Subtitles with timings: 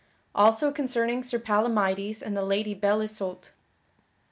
[0.33, 3.51] Also concerning Sir Palamydes and the Lady Belle Isoult.